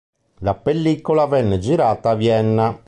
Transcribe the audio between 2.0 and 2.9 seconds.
a Vienna.